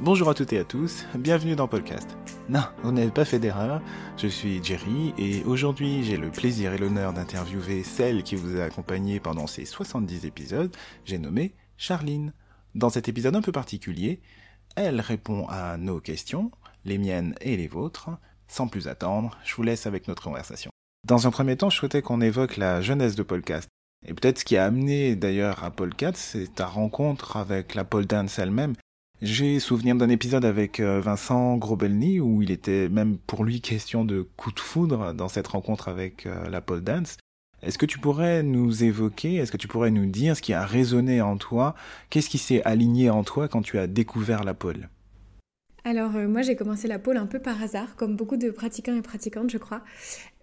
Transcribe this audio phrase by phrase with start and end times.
[0.00, 2.18] Bonjour à toutes et à tous, bienvenue dans Podcast.
[2.48, 3.80] Non, vous n'avez pas fait d'erreur,
[4.16, 8.64] je suis Jerry et aujourd'hui j'ai le plaisir et l'honneur d'interviewer celle qui vous a
[8.64, 12.32] accompagné pendant ces 70 épisodes, j'ai nommé Charline.
[12.74, 14.20] Dans cet épisode un peu particulier,
[14.74, 16.50] elle répond à nos questions,
[16.84, 18.10] les miennes et les vôtres.
[18.48, 20.70] Sans plus attendre, je vous laisse avec notre conversation.
[21.06, 23.68] Dans un premier temps, je souhaitais qu'on évoque la jeunesse de Podcast.
[24.06, 28.06] Et peut-être ce qui a amené d'ailleurs à Polkat, c'est ta rencontre avec la pole
[28.06, 28.74] dance elle-même.
[29.22, 34.04] J'ai souvenir d'un épisode avec euh, Vincent Grobelny où il était même pour lui question
[34.04, 37.16] de coup de foudre dans cette rencontre avec euh, la pole dance.
[37.62, 40.66] Est-ce que tu pourrais nous évoquer, est-ce que tu pourrais nous dire ce qui a
[40.66, 41.74] résonné en toi?
[42.10, 44.88] Qu'est-ce qui s'est aligné en toi quand tu as découvert la pole?
[45.84, 48.96] Alors euh, moi j'ai commencé la pole un peu par hasard, comme beaucoup de pratiquants
[48.96, 49.82] et pratiquantes je crois.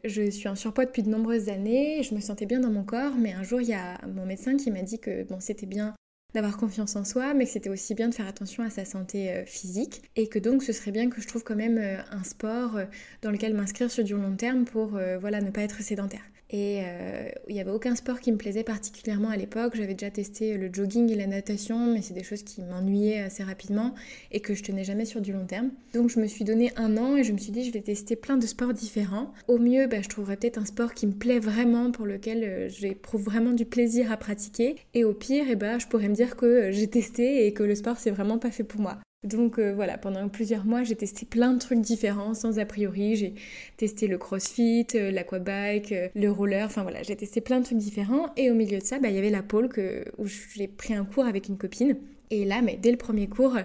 [0.05, 3.13] Je suis en surpoids depuis de nombreuses années, je me sentais bien dans mon corps,
[3.19, 5.94] mais un jour il y a mon médecin qui m'a dit que bon c'était bien
[6.34, 9.31] d'avoir confiance en soi, mais que c'était aussi bien de faire attention à sa santé
[9.31, 12.23] euh, physique et que donc ce serait bien que je trouve quand même euh, un
[12.23, 12.80] sport
[13.22, 16.22] dans lequel m'inscrire sur du long terme pour voilà ne pas être sédentaire.
[16.52, 19.73] Et euh, il n'y avait aucun sport qui me plaisait particulièrement à l'époque.
[19.75, 23.41] J'avais déjà testé le jogging et la natation, mais c'est des choses qui m'ennuyaient assez
[23.41, 23.95] rapidement
[24.33, 25.71] et que je tenais jamais sur du long terme.
[25.93, 28.17] Donc je me suis donné un an et je me suis dit je vais tester
[28.17, 29.33] plein de sports différents.
[29.47, 32.69] Au mieux, bah, je trouverais peut-être un sport qui me plaît vraiment, pour lequel euh,
[32.69, 34.75] j'éprouve vraiment du plaisir à pratiquer.
[34.93, 37.75] Et au pire, eh ben, je pourrais me dire que j'ai testé et que le
[37.75, 38.99] sport c'est vraiment pas fait pour moi.
[39.23, 43.16] Donc euh, voilà, pendant plusieurs mois, j'ai testé plein de trucs différents sans a priori.
[43.16, 43.36] J'ai
[43.77, 47.77] testé le crossfit, euh, l'aquabike, euh, le roller, enfin voilà, j'ai testé plein de trucs
[47.77, 48.33] différents.
[48.36, 50.95] Et au milieu de ça, bah, il y avait la pole que, où j'ai pris
[50.95, 51.97] un cours avec une copine.
[52.31, 53.58] Et là, mais dès le premier cours,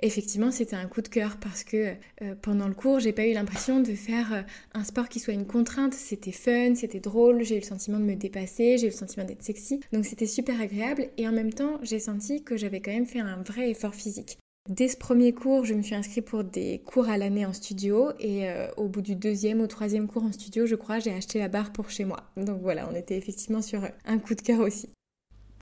[0.00, 1.94] effectivement, c'était un coup de cœur parce que
[2.42, 4.44] pendant le cours, j'ai pas eu l'impression de faire
[4.74, 5.94] un sport qui soit une contrainte.
[5.94, 9.24] C'était fun, c'était drôle, j'ai eu le sentiment de me dépasser, j'ai eu le sentiment
[9.24, 9.80] d'être sexy.
[9.94, 13.20] Donc c'était super agréable et en même temps, j'ai senti que j'avais quand même fait
[13.20, 14.36] un vrai effort physique.
[14.70, 18.12] Dès ce premier cours, je me suis inscrite pour des cours à l'année en studio
[18.20, 21.40] et euh, au bout du deuxième ou troisième cours en studio, je crois, j'ai acheté
[21.40, 22.18] la barre pour chez moi.
[22.36, 24.88] Donc voilà, on était effectivement sur un coup de cœur aussi.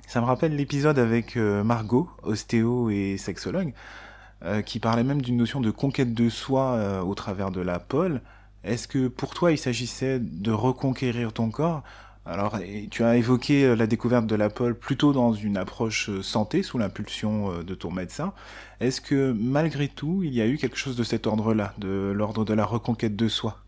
[0.06, 3.72] Ça me rappelle l'épisode avec euh, Margot, ostéo et sexologue,
[4.44, 8.20] euh, qui parlait même d'une notion de conquête de soi au travers de la pole.
[8.62, 11.82] Est-ce que pour toi, il s'agissait de reconquérir ton corps?
[12.28, 12.58] Alors,
[12.90, 16.62] tu as évoqué euh, la découverte de la pole plutôt dans une approche euh, santé,
[16.62, 18.34] sous l'impulsion euh, de ton médecin.
[18.80, 22.44] Est-ce que malgré tout, il y a eu quelque chose de cet ordre-là, de l'ordre
[22.44, 23.64] de la reconquête de soi?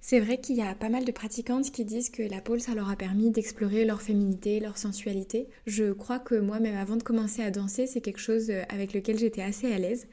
[0.00, 2.74] C'est vrai qu'il y a pas mal de pratiquantes qui disent que la pole, ça
[2.74, 5.48] leur a permis d'explorer leur féminité, leur sensualité.
[5.66, 9.18] Je crois que moi, même avant de commencer à danser, c'est quelque chose avec lequel
[9.18, 10.06] j'étais assez à l'aise.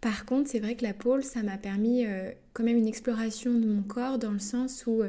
[0.00, 2.04] Par contre, c'est vrai que la pole, ça m'a permis
[2.52, 5.02] quand même une exploration de mon corps dans le sens où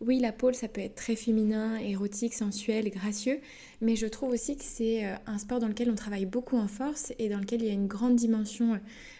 [0.00, 3.38] oui, la pole, ça peut être très féminin, érotique, sensuel, gracieux,
[3.82, 6.68] mais je trouve aussi que c'est euh, un sport dans lequel on travaille beaucoup en
[6.68, 8.78] force et dans lequel il y a une grande dimension euh,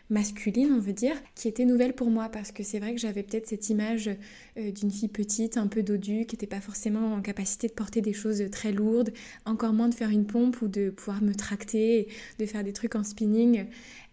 [0.08, 3.22] masculine, on veut dire, qui était nouvelle pour moi parce que c'est vrai que j'avais
[3.22, 4.08] peut-être cette image
[4.56, 8.00] euh, d'une fille petite, un peu dodue, qui n'était pas forcément en capacité de porter
[8.00, 9.12] des choses très lourdes,
[9.44, 12.08] encore moins de faire une pompe ou de pouvoir me tracter,
[12.38, 13.66] de faire des trucs en spinning.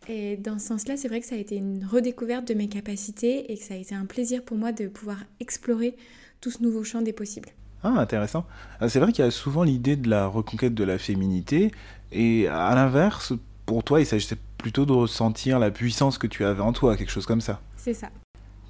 [0.09, 3.51] Et dans ce sens-là, c'est vrai que ça a été une redécouverte de mes capacités
[3.51, 5.95] et que ça a été un plaisir pour moi de pouvoir explorer
[6.41, 7.49] tout ce nouveau champ des possibles.
[7.83, 8.45] Ah, intéressant.
[8.79, 11.71] Ah, c'est vrai qu'il y a souvent l'idée de la reconquête de la féminité,
[12.11, 13.33] et à l'inverse,
[13.65, 17.11] pour toi, il s'agissait plutôt de ressentir la puissance que tu avais en toi, quelque
[17.11, 17.61] chose comme ça.
[17.75, 18.09] C'est ça.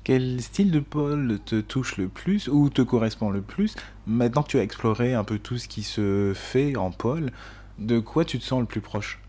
[0.03, 4.49] Quel style de pôle te touche le plus ou te correspond le plus Maintenant que
[4.49, 7.31] tu as exploré un peu tout ce qui se fait en pôle,
[7.77, 9.19] de quoi tu te sens le plus proche?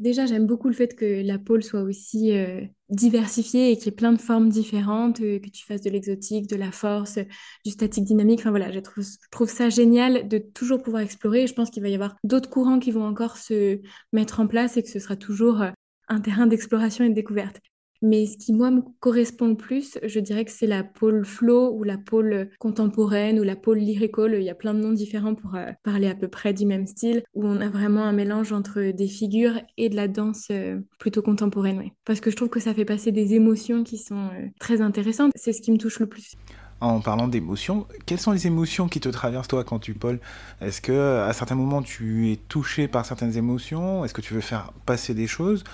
[0.00, 3.88] Déjà, j'aime beaucoup le fait que la pôle soit aussi euh, diversifiée et qu'il y
[3.88, 7.18] ait plein de formes différentes, euh, que tu fasses de l'exotique, de la force,
[7.66, 8.40] du statique dynamique.
[8.40, 11.46] Enfin voilà, je trouve, je trouve ça génial de toujours pouvoir explorer.
[11.46, 13.78] je pense qu'il va y avoir d'autres courants qui vont encore se
[14.14, 15.70] mettre en place et que ce sera toujours euh,
[16.08, 17.60] un terrain d'exploration et de découverte.
[18.02, 21.72] Mais ce qui, moi, me correspond le plus, je dirais que c'est la pôle flow
[21.74, 24.34] ou la pôle contemporaine ou la pôle lyrical.
[24.34, 26.86] Il y a plein de noms différents pour euh, parler à peu près du même
[26.86, 30.80] style, où on a vraiment un mélange entre des figures et de la danse euh,
[30.98, 31.90] plutôt contemporaine.
[32.04, 35.32] Parce que je trouve que ça fait passer des émotions qui sont euh, très intéressantes.
[35.34, 36.36] C'est ce qui me touche le plus
[36.80, 40.18] en parlant d'émotions, quelles sont les émotions qui te traversent toi quand tu pôles
[40.60, 44.04] Est-ce que à certains moments tu es touché par certaines émotions?
[44.04, 45.64] Est-ce que tu veux faire passer des choses?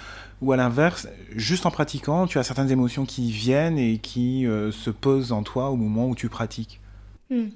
[0.43, 4.71] Ou à l'inverse, juste en pratiquant, tu as certaines émotions qui viennent et qui euh,
[4.71, 6.81] se posent en toi au moment où tu pratiques?
[7.31, 7.47] Hmm.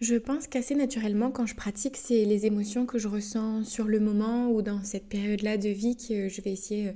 [0.00, 4.00] Je pense qu'assez naturellement, quand je pratique, c'est les émotions que je ressens sur le
[4.00, 6.92] moment ou dans cette période-là de vie que je vais essayer euh,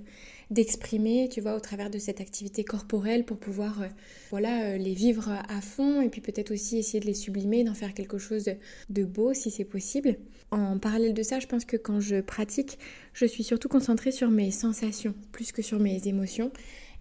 [0.54, 3.86] d'exprimer, tu vois, au travers de cette activité corporelle pour pouvoir, euh,
[4.30, 7.74] voilà, euh, les vivre à fond et puis peut-être aussi essayer de les sublimer, d'en
[7.74, 8.48] faire quelque chose
[8.88, 10.16] de beau si c'est possible.
[10.50, 12.78] En parallèle de ça, je pense que quand je pratique,
[13.12, 16.52] je suis surtout concentrée sur mes sensations plus que sur mes émotions.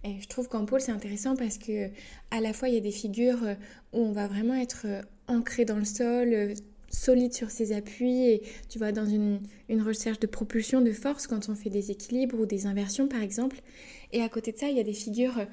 [0.02, 1.88] Et je trouve qu'en pôle, c'est intéressant parce que
[2.30, 3.42] à la fois, il y a des figures
[3.92, 4.86] où on va vraiment être
[5.28, 6.54] ancré dans le sol,
[6.88, 9.40] solide sur ses appuis et tu vois dans une,
[9.82, 13.60] recherche de propulsion de force quand on fait des équilibres ou des inversions par exemple.
[14.12, 15.44] Et à côté de ça, il y a des figures euh,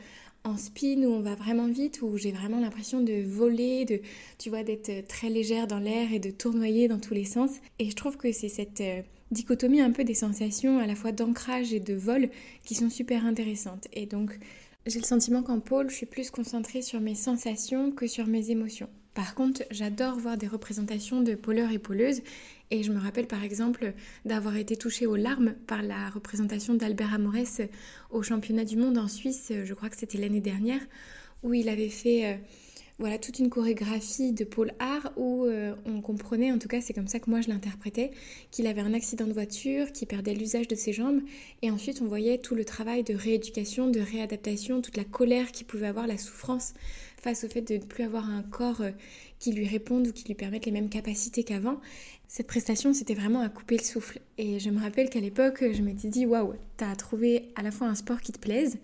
[0.43, 4.01] en spin où on va vraiment vite, où j'ai vraiment l'impression de voler, de
[4.37, 7.51] tu vois d'être euh, très légère dans l'air et de tournoyer dans tous les sens.
[7.79, 9.01] Et je trouve que c'est cette euh,
[9.31, 12.29] dichotomie un peu des sensations à la fois d'ancrage et de vol
[12.63, 13.87] qui sont super intéressantes.
[13.93, 14.37] Et donc
[14.85, 18.49] j'ai le sentiment qu'en pôle, je suis plus concentrée sur mes sensations que sur mes
[18.49, 18.89] émotions.
[19.13, 22.21] Par contre, j'adore voir des représentations de pôleurs et pôleuses
[22.69, 23.93] et je me rappelle par exemple
[24.23, 27.61] d'avoir été touchée aux larmes par la représentation d'Albert Amorès
[28.09, 30.79] au championnat du monde en Suisse, je crois que c'était l'année dernière,
[31.43, 32.37] où il avait fait euh,
[32.99, 36.93] voilà toute une chorégraphie de pôle art où euh, on comprenait, en tout cas c'est
[36.93, 38.11] comme ça que moi je l'interprétais,
[38.51, 41.19] qu'il avait un accident de voiture, qu'il perdait l'usage de ses jambes
[41.61, 45.65] et ensuite on voyait tout le travail de rééducation, de réadaptation, toute la colère qu'il
[45.67, 46.73] pouvait avoir, la souffrance
[47.21, 48.91] face au fait de ne plus avoir un corps euh,
[49.39, 51.79] qui lui réponde ou qui lui permette les mêmes capacités qu'avant.
[52.27, 54.19] Cette prestation, c'était vraiment à couper le souffle.
[54.37, 57.87] Et je me rappelle qu'à l'époque, je m'étais dit, waouh, t'as trouvé à la fois
[57.87, 58.79] un sport qui te plaise,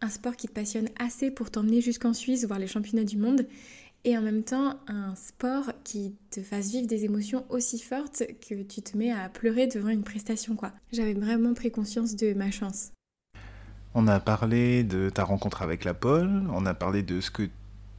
[0.00, 3.46] un sport qui te passionne assez pour t'emmener jusqu'en Suisse voir les championnats du monde,
[4.04, 8.62] et en même temps un sport qui te fasse vivre des émotions aussi fortes que
[8.62, 10.72] tu te mets à pleurer devant une prestation quoi.
[10.92, 12.92] J'avais vraiment pris conscience de ma chance.
[13.94, 17.48] On a parlé de ta rencontre avec la pole, on a parlé de ce que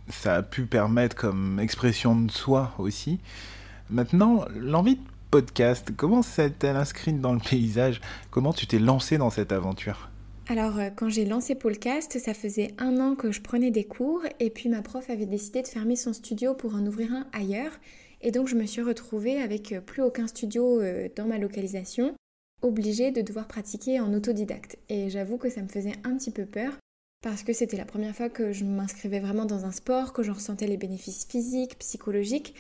[0.10, 3.20] ça a pu permettre comme expression de soi aussi.
[3.90, 5.02] Maintenant, l'envie de
[5.32, 8.02] podcast, comment s'est-elle inscrite dans le paysage?
[8.32, 10.10] Comment tu t'es lancé dans cette aventure?
[10.48, 14.24] Alors, euh, quand j'ai lancé Podcast, ça faisait un an que je prenais des cours
[14.40, 17.74] et puis ma prof avait décidé de fermer son studio pour en ouvrir un ailleurs.
[18.22, 22.16] Et donc, je me suis retrouvée avec euh, plus aucun studio euh, dans ma localisation,
[22.64, 24.80] obligée de devoir pratiquer en autodidacte.
[24.90, 26.74] Et j'avoue que ça me faisait un petit peu peur
[27.22, 30.34] parce que c'était la première fois que je m'inscrivais vraiment dans un sport, que j'en
[30.34, 32.56] ressentais les bénéfices physiques, psychologiques,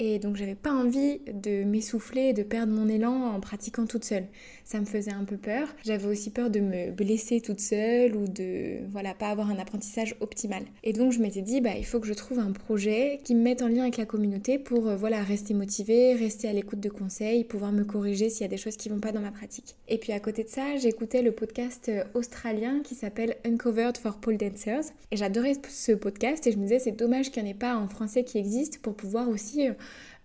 [0.00, 4.24] et donc j'avais pas envie de m'essouffler de perdre mon élan en pratiquant toute seule.
[4.64, 5.68] Ça me faisait un peu peur.
[5.84, 10.16] J'avais aussi peur de me blesser toute seule ou de voilà, pas avoir un apprentissage
[10.20, 10.62] optimal.
[10.84, 13.42] Et donc je m'étais dit bah il faut que je trouve un projet qui me
[13.42, 16.88] mette en lien avec la communauté pour euh, voilà, rester motivée, rester à l'écoute de
[16.88, 19.76] conseils, pouvoir me corriger s'il y a des choses qui vont pas dans ma pratique.
[19.88, 24.16] Et puis à côté de ça, j'écoutais le podcast euh, australien qui s'appelle Uncovered for
[24.16, 27.52] Pole Dancers et j'adorais ce podcast et je me disais c'est dommage qu'il n'y en
[27.52, 29.72] ait pas en français qui existe pour pouvoir aussi euh,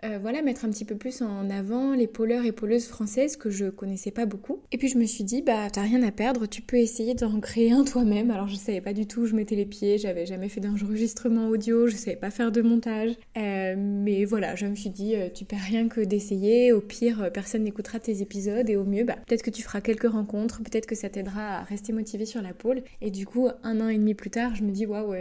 [0.04, 3.50] euh, voilà, mettre un petit peu plus en avant les pôleurs et pôleuses françaises que
[3.50, 4.62] je connaissais pas beaucoup.
[4.72, 7.40] Et puis je me suis dit, bah t'as rien à perdre, tu peux essayer d'en
[7.40, 8.30] créer un toi-même.
[8.30, 11.88] Alors je savais pas du tout je mettais les pieds, j'avais jamais fait d'enregistrement audio,
[11.88, 13.12] je savais pas faire de montage.
[13.38, 17.32] Euh, mais voilà, je me suis dit, euh, tu perds rien que d'essayer, au pire
[17.34, 20.88] personne n'écoutera tes épisodes et au mieux, bah peut-être que tu feras quelques rencontres, peut-être
[20.88, 22.84] que ça t'aidera à rester motivé sur la pôle.
[23.02, 25.16] Et du coup, un an et demi plus tard, je me dis, waouh,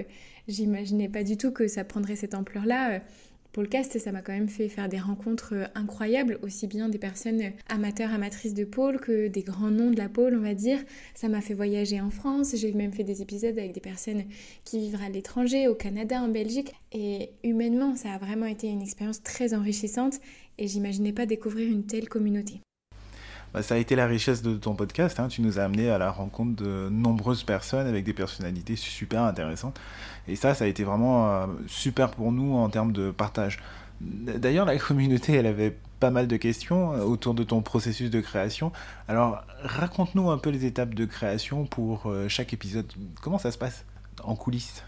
[0.48, 3.00] j'imaginais pas du tout que ça prendrait cette ampleur-là
[3.98, 8.12] Ça m'a quand même fait faire des rencontres euh, incroyables, aussi bien des personnes amateurs,
[8.12, 10.78] amatrices de pôle que des grands noms de la pôle, on va dire.
[11.14, 14.24] Ça m'a fait voyager en France, j'ai même fait des épisodes avec des personnes
[14.64, 16.72] qui vivent à l'étranger, au Canada, en Belgique.
[16.92, 20.20] Et humainement, ça a vraiment été une expérience très enrichissante
[20.58, 22.60] et j'imaginais pas découvrir une telle communauté.
[23.54, 25.20] Bah, ça a été la richesse de ton podcast.
[25.20, 25.28] Hein.
[25.28, 29.80] Tu nous as amené à la rencontre de nombreuses personnes avec des personnalités super intéressantes.
[30.26, 33.60] Et ça, ça a été vraiment euh, super pour nous en termes de partage.
[34.00, 38.20] D'ailleurs, la communauté, elle avait pas mal de questions euh, autour de ton processus de
[38.20, 38.72] création.
[39.06, 42.92] Alors, raconte-nous un peu les étapes de création pour euh, chaque épisode.
[43.22, 43.84] Comment ça se passe
[44.24, 44.82] en coulisses?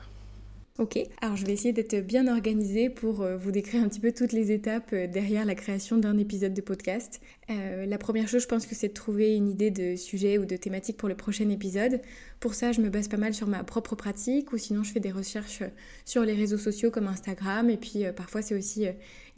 [0.78, 4.12] Ok, alors je vais essayer d'être bien organisée pour euh, vous décrire un petit peu
[4.12, 7.23] toutes les étapes euh, derrière la création d'un épisode de podcast.
[7.49, 10.45] Euh, la première chose, je pense que c'est de trouver une idée de sujet ou
[10.45, 12.02] de thématique pour le prochain épisode.
[12.40, 15.00] Pour ça, je me base pas mal sur ma propre pratique ou sinon je fais
[15.00, 15.62] des recherches
[16.04, 18.85] sur les réseaux sociaux comme Instagram et puis parfois c'est aussi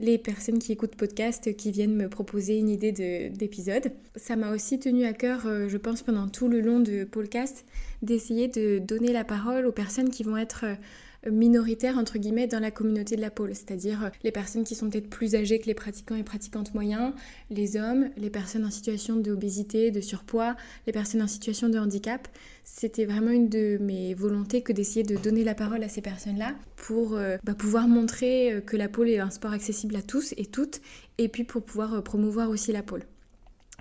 [0.01, 2.91] les personnes qui écoutent podcast qui viennent me proposer une idée
[3.31, 3.93] d'épisode.
[4.17, 7.65] Ça m'a aussi tenu à cœur, je pense, pendant tout le long de podcast,
[8.03, 10.65] d'essayer de donner la parole aux personnes qui vont être
[11.27, 14.89] minoritaires entre guillemets dans la communauté de la pôle, c'est-à-dire euh, les personnes qui sont
[14.89, 17.13] peut-être plus âgées que les pratiquants et pratiquantes moyens,
[17.51, 20.57] les hommes, les personnes en situation d'obésité, de surpoids,
[20.87, 22.29] les personnes en situation de handicap.
[22.65, 26.55] C'était vraiment une de mes volontés que d'essayer de donner la parole à ces personnes-là
[26.77, 30.35] pour euh, bah, pouvoir montrer euh, que la pôle est un sport accessible à tous
[30.37, 30.81] et toutes
[31.19, 33.03] et puis pour pouvoir promouvoir aussi la pôle.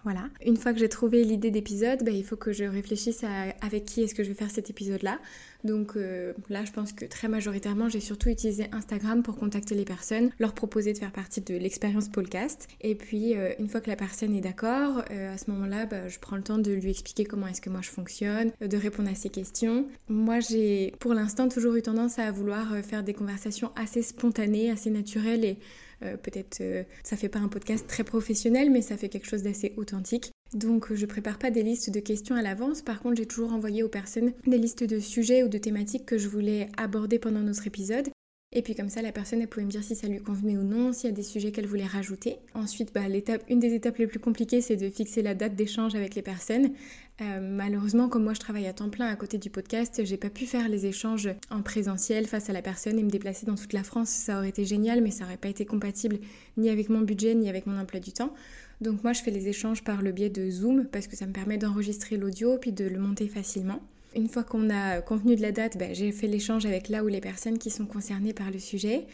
[0.03, 0.29] Voilà.
[0.45, 3.83] Une fois que j'ai trouvé l'idée d'épisode, bah, il faut que je réfléchisse à avec
[3.83, 5.19] qui est-ce que je vais faire cet épisode-là.
[5.67, 9.83] Donc euh, là, je pense que très majoritairement, j'ai surtout utilisé Instagram pour contacter les
[9.83, 12.67] personnes, leur proposer de faire partie de l'expérience podcast.
[12.81, 16.07] Et puis, euh, une fois que la personne est d'accord, euh, à ce moment-là, bah,
[16.07, 19.09] je prends le temps de lui expliquer comment est-ce que moi je fonctionne, de répondre
[19.09, 19.87] à ses questions.
[20.07, 24.89] Moi, j'ai pour l'instant toujours eu tendance à vouloir faire des conversations assez spontanées, assez
[24.89, 25.57] naturelles et
[25.99, 29.73] peut-être euh, ça fait pas un podcast très professionnel, mais ça fait quelque chose d'assez
[29.77, 30.31] authentique.
[30.53, 33.83] Donc je prépare pas des listes de questions à l'avance, par contre j'ai toujours envoyé
[33.83, 37.67] aux personnes des listes de sujets ou de thématiques que je voulais aborder pendant notre
[37.67, 38.09] épisode.
[38.53, 40.63] Et puis comme ça, la personne, elle pouvait me dire si ça lui convenait ou
[40.63, 42.37] non, s'il y a des sujets qu'elle voulait rajouter.
[42.53, 43.01] Ensuite, bah,
[43.49, 46.71] une des étapes les plus compliquées, c'est de fixer la date d'échange avec les personnes.
[47.19, 50.29] Euh, malheureusement, comme moi je travaille à temps plein à côté du podcast, j'ai pas
[50.29, 53.73] pu faire les échanges en présentiel face à la personne et me déplacer dans toute
[53.73, 54.09] la France.
[54.09, 56.19] Ça aurait été génial, mais ça aurait pas été compatible
[56.55, 58.33] ni avec mon budget ni avec mon emploi du temps.
[58.79, 61.33] Donc moi, je fais les échanges par le biais de Zoom parce que ça me
[61.33, 63.81] permet d'enregistrer l'audio puis de le monter facilement.
[64.15, 67.07] Une fois qu'on a convenu de la date, ben, j'ai fait l'échange avec là où
[67.07, 69.05] les personnes qui sont concernées par le sujet.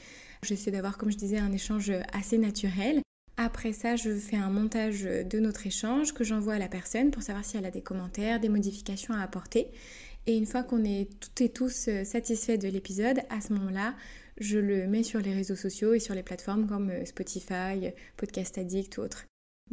[0.43, 3.01] J'essaie d'avoir, comme je disais, un échange assez naturel.
[3.38, 7.24] Après ça, je fais un montage de notre échange que j'envoie à la personne pour
[7.24, 9.67] savoir si elle a des commentaires, des modifications à apporter.
[10.27, 13.96] Et une fois qu'on est toutes et tous satisfaits de l'épisode, à ce moment-là,
[14.39, 18.98] je le mets sur les réseaux sociaux et sur les plateformes comme Spotify, Podcast Addict
[18.98, 19.25] ou autres.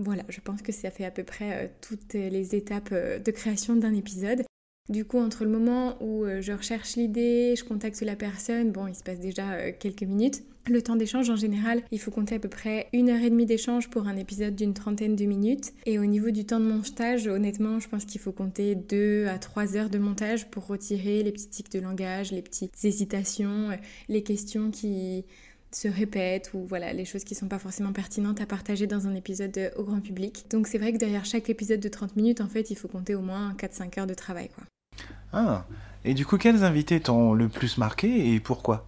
[0.02, 3.30] Voilà, je pense que ça fait à peu près euh, toutes les étapes euh, de
[3.30, 4.42] création d'un épisode.
[4.88, 8.86] Du coup, entre le moment où euh, je recherche l'idée, je contacte la personne, bon,
[8.86, 10.42] il se passe déjà quelques minutes.
[10.66, 13.44] Le temps d'échange, en général, il faut compter à peu près une heure et demie
[13.44, 15.72] d'échange pour un épisode d'une trentaine de minutes.
[15.84, 19.38] Et au niveau du temps de montage, honnêtement, je pense qu'il faut compter deux à
[19.38, 23.68] trois heures de montage pour retirer les petits tics de langage, les petites hésitations,
[24.08, 25.24] les questions qui
[25.72, 29.14] se répètent ou voilà les choses qui sont pas forcément pertinentes à partager dans un
[29.14, 30.46] épisode au grand public.
[30.50, 33.14] Donc c'est vrai que derrière chaque épisode de 30 minutes en fait il faut compter
[33.14, 34.64] au moins 4-5 heures de travail quoi.
[35.32, 35.64] Ah,
[36.04, 38.86] et du coup, quels invités t'ont le plus marqué et pourquoi?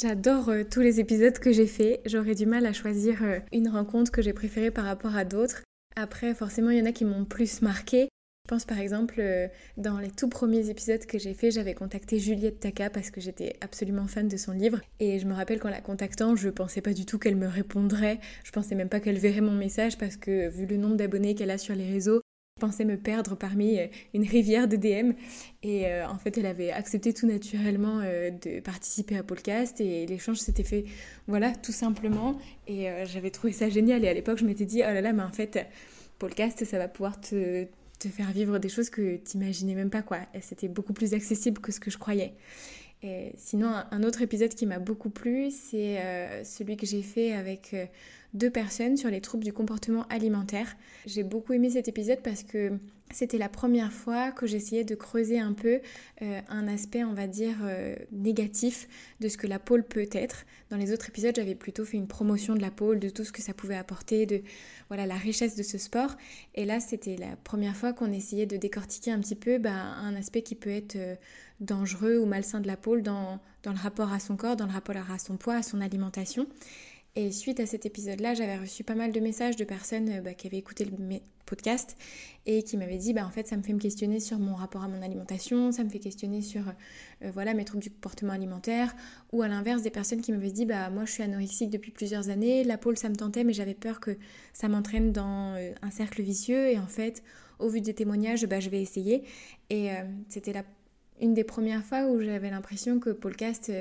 [0.00, 2.00] J'adore euh, tous les épisodes que j'ai faits.
[2.06, 5.62] J'aurais du mal à choisir euh, une rencontre que j'ai préférée par rapport à d'autres.
[5.96, 8.08] Après, forcément, il y en a qui m'ont plus marqué.
[8.52, 12.60] Pense par exemple, euh, dans les tout premiers épisodes que j'ai faits, j'avais contacté Juliette
[12.60, 14.78] Taka parce que j'étais absolument fan de son livre.
[15.00, 18.20] Et je me rappelle qu'en la contactant, je pensais pas du tout qu'elle me répondrait.
[18.44, 21.50] Je pensais même pas qu'elle verrait mon message parce que, vu le nombre d'abonnés qu'elle
[21.50, 22.20] a sur les réseaux,
[22.58, 25.12] je pensais me perdre parmi euh, une rivière de DM
[25.62, 30.36] et euh, en fait elle avait accepté tout naturellement de participer à podcast et l'échange
[30.36, 30.84] s'était fait
[31.26, 32.36] voilà tout simplement
[32.68, 35.22] et j'avais trouvé ça génial et à l'époque je m'étais dit oh là là mais
[35.22, 35.66] en fait
[36.18, 37.66] podcast ça va pouvoir te,
[38.02, 40.18] te faire vivre des choses que tu imaginais même pas quoi.
[40.40, 42.34] C'était beaucoup plus accessible que ce que je croyais
[43.02, 47.74] et sinon un autre épisode qui m'a beaucoup plu c'est celui que j'ai fait avec
[48.34, 50.76] deux personnes sur les troubles du comportement alimentaire.
[51.06, 52.78] J'ai beaucoup aimé cet épisode parce que
[53.12, 55.80] c'était la première fois que j'essayais de creuser un peu
[56.22, 58.88] euh, un aspect, on va dire, euh, négatif
[59.20, 60.46] de ce que la pôle peut être.
[60.70, 63.32] Dans les autres épisodes, j'avais plutôt fait une promotion de la pôle, de tout ce
[63.32, 64.42] que ça pouvait apporter, de
[64.88, 66.16] voilà la richesse de ce sport.
[66.54, 70.16] Et là, c'était la première fois qu'on essayait de décortiquer un petit peu bah, un
[70.16, 71.14] aspect qui peut être euh,
[71.62, 74.72] dangereux ou malsain de la pôle dans, dans le rapport à son corps, dans le
[74.72, 76.46] rapport à son poids, à son alimentation.
[77.14, 80.32] Et suite à cet épisode-là, j'avais reçu pas mal de messages de personnes euh, bah,
[80.32, 80.92] qui avaient écouté le
[81.44, 81.96] podcast
[82.46, 84.82] et qui m'avaient dit bah en fait ça me fait me questionner sur mon rapport
[84.82, 86.62] à mon alimentation, ça me fait questionner sur
[87.22, 88.94] euh, voilà mes troubles du comportement alimentaire.
[89.32, 92.30] Ou à l'inverse des personnes qui m'avaient dit bah moi je suis anorexique depuis plusieurs
[92.30, 94.16] années, la pôle ça me tentait mais j'avais peur que
[94.54, 96.70] ça m'entraîne dans euh, un cercle vicieux.
[96.70, 97.22] Et en fait
[97.58, 99.24] au vu des témoignages bah je vais essayer.
[99.68, 99.90] Et
[100.28, 100.64] c'était la
[101.22, 103.72] une des premières fois où j'avais l'impression que podcast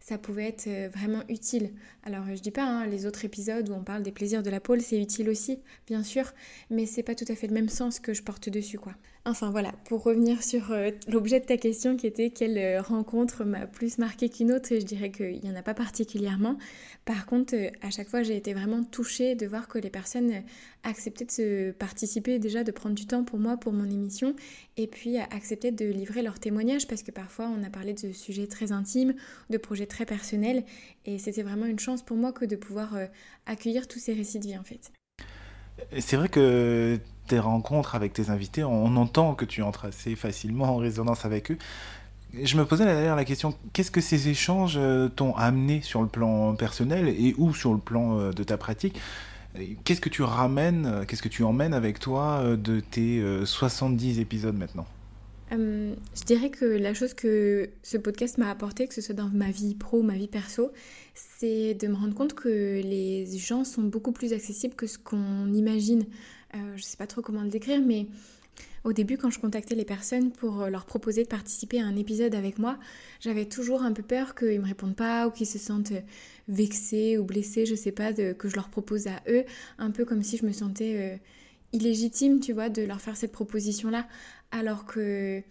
[0.00, 1.70] ça pouvait être euh, vraiment utile.
[2.04, 4.60] Alors je dis pas hein, les autres épisodes où on parle des plaisirs de la
[4.60, 6.32] pôle, c'est utile aussi, bien sûr,
[6.70, 8.94] mais c'est pas tout à fait le même sens que je porte dessus quoi.
[9.24, 13.44] Enfin voilà, pour revenir sur euh, l'objet de ta question qui était quelle euh, rencontre
[13.44, 16.56] m'a plus marqué qu'une autre, je dirais qu'il n'y en a pas particulièrement.
[17.04, 20.42] Par contre, à chaque fois j'ai été vraiment touchée de voir que les personnes
[20.82, 24.34] acceptaient de se participer déjà, de prendre du temps pour moi, pour mon émission,
[24.76, 28.46] et puis acceptaient de livrer leurs témoignages parce que parfois on a parlé de sujets
[28.46, 29.14] très intimes,
[29.50, 30.64] de projets très personnel
[31.04, 33.06] et c'était vraiment une chance pour moi que de pouvoir euh,
[33.46, 34.92] accueillir tous ces récits de vie en fait.
[35.98, 36.98] C'est vrai que
[37.28, 41.50] tes rencontres avec tes invités, on entend que tu entres assez facilement en résonance avec
[41.50, 41.58] eux.
[42.34, 46.08] Je me posais d'ailleurs la question, qu'est-ce que ces échanges euh, t'ont amené sur le
[46.08, 49.00] plan personnel et ou sur le plan euh, de ta pratique?
[49.84, 54.86] Qu'est-ce que tu ramènes, qu'est-ce que tu emmènes avec toi de tes 70 épisodes maintenant?
[55.52, 59.28] Euh, je dirais que la chose que ce podcast m'a apporté, que ce soit dans
[59.28, 60.72] ma vie pro ou ma vie perso,
[61.14, 65.52] c'est de me rendre compte que les gens sont beaucoup plus accessibles que ce qu'on
[65.52, 66.04] imagine.
[66.54, 68.06] Je sais pas trop comment le décrire, mais
[68.84, 72.34] au début, quand je contactais les personnes pour leur proposer de participer à un épisode
[72.34, 72.78] avec moi,
[73.20, 75.92] j'avais toujours un peu peur qu'ils me répondent pas ou qu'ils se sentent
[76.48, 79.44] vexés ou blessés, je sais pas, que je leur propose à eux,
[79.78, 81.20] un peu comme si je me sentais
[81.72, 84.06] illégitime, tu vois, de leur faire cette proposition-là,
[84.50, 85.42] alors que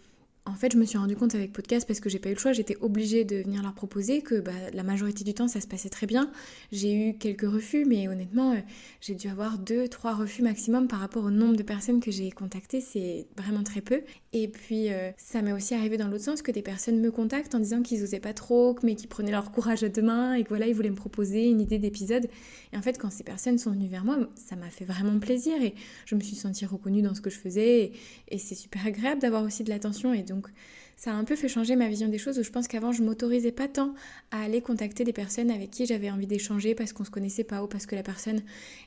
[0.47, 2.39] en fait, je me suis rendu compte avec podcast parce que j'ai pas eu le
[2.39, 5.67] choix, j'étais obligée de venir leur proposer que bah, la majorité du temps ça se
[5.67, 6.31] passait très bien.
[6.71, 8.59] J'ai eu quelques refus, mais honnêtement, euh,
[9.01, 12.31] j'ai dû avoir deux, trois refus maximum par rapport au nombre de personnes que j'ai
[12.31, 14.01] contactées, c'est vraiment très peu.
[14.33, 17.55] Et puis euh, ça m'est aussi arrivé dans l'autre sens que des personnes me contactent
[17.55, 20.43] en disant qu'ils osaient pas trop, mais qu'ils prenaient leur courage à deux mains et
[20.43, 22.27] que voilà, ils voulaient me proposer une idée d'épisode.
[22.71, 25.61] Et en fait, quand ces personnes sont venues vers moi, ça m'a fait vraiment plaisir
[25.61, 25.73] et
[26.05, 27.93] je me suis sentie reconnue dans ce que je faisais et,
[28.29, 30.49] et c'est super agréable d'avoir aussi de l'attention et donc donc
[30.95, 33.01] ça a un peu fait changer ma vision des choses où je pense qu'avant je
[33.01, 33.95] m'autorisais pas tant
[34.29, 37.63] à aller contacter des personnes avec qui j'avais envie d'échanger parce qu'on se connaissait pas
[37.63, 38.41] ou parce que la personne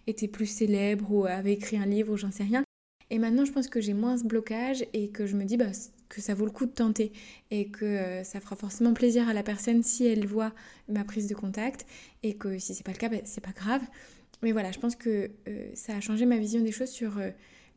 [0.07, 2.63] était plus célèbre ou avait écrit un livre ou j'en sais rien.
[3.11, 5.73] Et maintenant je pense que j'ai moins ce blocage et que je me dis bah,
[6.09, 7.13] que ça vaut le coup de tenter
[7.51, 10.53] et que euh, ça fera forcément plaisir à la personne si elle voit
[10.89, 11.85] ma prise de contact
[12.23, 13.83] et que si c'est pas le cas, bah, c'est pas grave.
[14.43, 17.31] Mais voilà, je pense que euh, ça a changé ma vision des choses sur euh,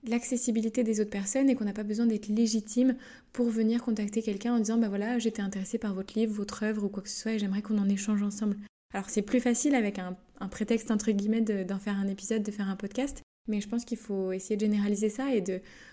[0.07, 2.95] l'accessibilité des autres personnes et qu'on n'a pas besoin d'être légitime
[3.31, 6.83] pour venir contacter quelqu'un en disant bah voilà j'étais intéressée par votre livre, votre œuvre
[6.83, 8.57] ou quoi que ce soit et j'aimerais qu'on en échange ensemble.
[8.93, 10.15] Alors c'est plus facile avec un,
[10.51, 13.97] prétexte entre guillemets d'en faire un épisode, de faire un podcast, mais je pense qu'il
[13.97, 15.43] faut essayer de généraliser ça et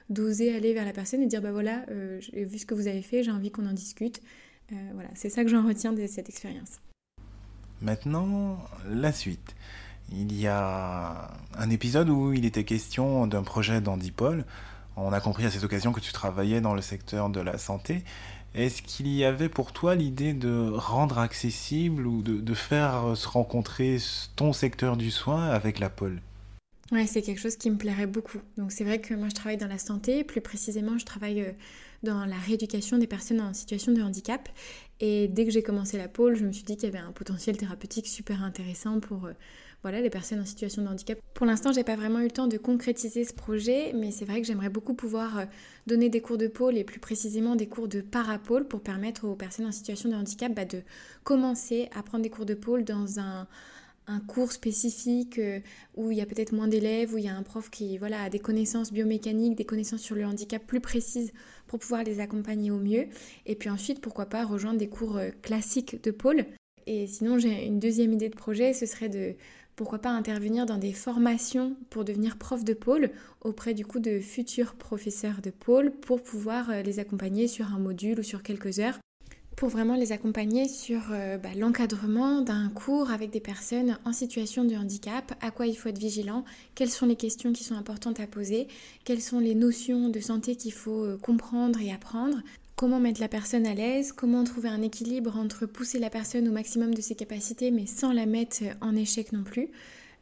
[0.09, 2.89] d'oser aller vers la personne et dire bah voilà euh, j'ai vu ce que vous
[2.89, 4.21] avez fait, j'ai envie qu'on en discute.
[4.73, 6.81] Euh, voilà, c'est ça que j'en retiens de cette expérience.
[7.81, 9.55] Maintenant, la suite.
[10.13, 14.45] Il y a un épisode où il était question d'un projet d'Andipol.
[14.97, 18.03] On a compris à cette occasion que tu travaillais dans le secteur de la santé.
[18.55, 23.99] Est-ce qu'il y avait pour toi l'idée de rendre accessible ou de, faire se rencontrer
[24.35, 26.21] ton secteur du soin avec la pôle?
[26.91, 28.39] Ouais, c'est quelque chose qui me plairait beaucoup.
[28.57, 31.53] Donc c'est vrai que moi je travaille dans la santé, plus précisément je travaille euh,
[32.03, 34.49] dans la rééducation des personnes en situation de handicap.
[34.99, 37.13] Et dès que j'ai commencé la pôle, je me suis dit qu'il y avait un
[37.13, 39.33] potentiel thérapeutique super intéressant pour euh,
[39.83, 41.19] voilà, les personnes en situation de handicap.
[41.35, 44.41] Pour l'instant, j'ai pas vraiment eu le temps de concrétiser ce projet, mais c'est vrai
[44.41, 45.45] que j'aimerais beaucoup pouvoir euh,
[45.87, 49.35] donner des cours de pôle et plus précisément des cours de parapôle pour permettre aux
[49.35, 50.83] personnes en situation de handicap bah, de
[51.25, 53.47] commencer à prendre des cours de pôle dans un,
[54.27, 55.61] cours spécifique euh,
[55.95, 58.25] où il y a peut-être moins d'élèves, où il y a un prof qui voilà,
[58.25, 61.33] a des connaissances biomécaniques, des connaissances sur le handicap plus précises
[61.69, 63.07] pour pouvoir les accompagner au mieux.
[63.47, 66.45] Et puis ensuite, pourquoi pas rejoindre des cours euh, classiques de pôle.
[66.87, 69.35] Et sinon, j'ai une deuxième idée de projet, ce serait de
[69.81, 73.09] pourquoi pas intervenir dans des formations pour devenir prof de pôle
[73.41, 77.79] auprès du coup de futurs professeurs de pôle pour pouvoir euh, les accompagner sur un
[77.79, 78.99] module ou sur quelques heures.
[79.57, 84.67] Pour vraiment les accompagner sur euh, bah, l'encadrement d'un cours avec des personnes en situation
[84.67, 88.21] de handicap, à quoi il faut être vigilant, quelles sont les questions qui sont importantes
[88.21, 88.69] à poser,
[89.05, 92.43] quelles sont les notions de santé qu'il faut euh, comprendre et apprendre,
[92.81, 96.51] comment mettre la personne à l'aise, comment trouver un équilibre entre pousser la personne au
[96.51, 99.69] maximum de ses capacités mais sans la mettre en échec non plus.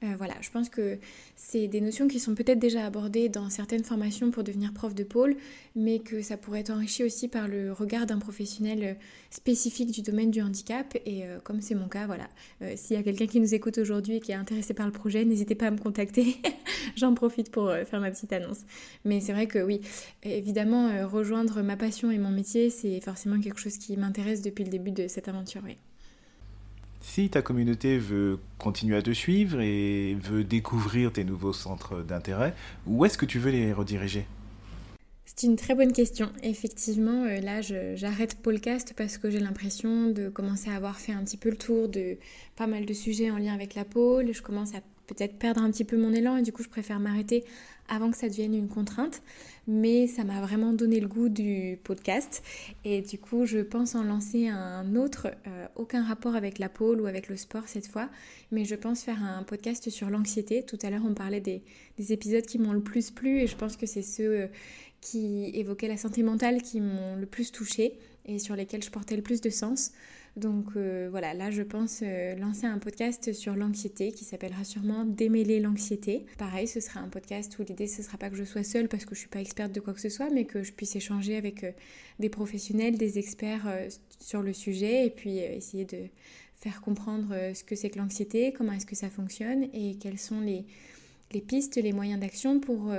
[0.04, 0.98] Euh, voilà, je pense que
[1.34, 5.02] c'est des notions qui sont peut-être déjà abordées dans certaines formations pour devenir prof de
[5.02, 5.36] pôle,
[5.74, 8.94] mais que ça pourrait être enrichi aussi par le regard d'un professionnel euh,
[9.30, 10.96] spécifique du domaine du handicap.
[11.04, 12.28] Et euh, comme c'est mon cas, voilà,
[12.76, 15.24] s'il y a quelqu'un qui nous écoute aujourd'hui et qui est intéressé par le projet,
[15.24, 16.36] n'hésitez pas à me contacter.
[16.96, 18.60] J'en profite pour faire ma petite annonce.
[19.04, 19.80] Mais c'est vrai que oui,
[20.22, 24.70] évidemment, rejoindre ma passion et mon métier, c'est forcément quelque chose qui m'intéresse depuis le
[24.70, 25.62] début de cette aventure.
[25.64, 25.76] Oui.
[27.00, 32.54] Si ta communauté veut continuer à te suivre et veut découvrir tes nouveaux centres d'intérêt,
[32.86, 34.26] où est-ce que tu veux les rediriger?
[35.24, 36.30] C'est une très bonne question.
[36.42, 41.22] Effectivement, euh, là, j'arrête Podcast parce que j'ai l'impression de commencer à avoir fait un
[41.22, 42.18] petit peu le tour de
[42.56, 44.32] pas mal de sujets en lien avec la pôle.
[44.32, 47.00] Je commence à peut-être perdre un petit peu mon élan et du coup, je préfère
[47.00, 47.44] m'arrêter
[47.88, 49.22] avant que ça devienne une contrainte
[49.68, 52.42] mais ça m'a vraiment donné le goût du podcast.
[52.84, 57.02] Et du coup, je pense en lancer un autre, euh, aucun rapport avec la pôle
[57.02, 58.08] ou avec le sport cette fois,
[58.50, 60.64] mais je pense faire un podcast sur l'anxiété.
[60.64, 61.62] Tout à l'heure, on parlait des,
[62.10, 64.46] épisodes qui m'ont le plus plu et je pense que c'est ceux euh,
[65.02, 69.16] qui évoquaient la santé mentale qui m'ont le plus touché et sur lesquels je portais
[69.16, 69.92] le plus de sens.
[70.38, 75.04] Donc euh, voilà, là je pense euh, lancer un podcast sur l'anxiété qui s'appellera sûrement
[75.04, 76.26] Démêler l'anxiété.
[76.38, 79.04] Pareil, ce sera un podcast où l'idée ce sera pas que je sois seule parce
[79.04, 81.36] que je suis pas experte de quoi que ce soit, mais que je puisse échanger
[81.36, 81.72] avec euh,
[82.20, 83.66] des professionnels, des experts
[84.20, 86.06] sur le sujet et puis essayer de
[86.56, 90.40] faire comprendre ce que c'est que l'anxiété, comment est-ce que ça fonctionne et quelles sont
[90.40, 90.64] les
[91.40, 92.92] pistes, les moyens d'action pour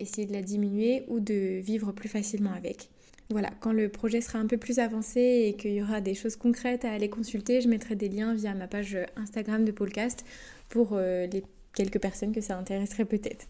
[0.00, 2.90] essayer de la diminuer ou de vivre plus facilement avec.
[3.30, 6.34] Voilà, quand le projet sera un peu plus avancé et qu'il y aura des choses
[6.34, 10.24] concrètes à aller consulter, je mettrai des liens via ma page Instagram de Podcast
[10.68, 13.46] pour euh, les quelques personnes que ça intéresserait peut-être.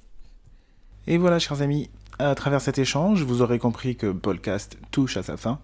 [1.07, 1.89] Et voilà, chers amis,
[2.19, 5.61] à travers cet échange, vous aurez compris que Podcast touche à sa fin.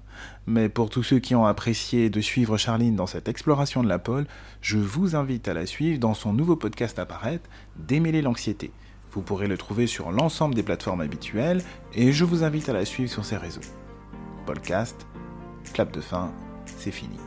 [0.47, 3.99] Mais pour tous ceux qui ont apprécié de suivre Charline dans cette exploration de la
[3.99, 4.27] pole,
[4.63, 8.71] je vous invite à la suivre dans son nouveau podcast apparaître, Démêler l'anxiété.
[9.13, 11.63] Vous pourrez le trouver sur l'ensemble des plateformes habituelles
[11.95, 13.61] et je vous invite à la suivre sur ses réseaux.
[14.47, 15.07] Podcast,
[15.75, 16.33] clap de fin,
[16.79, 17.19] c'est fini.